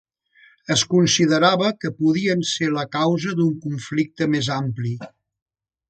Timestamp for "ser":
2.55-2.71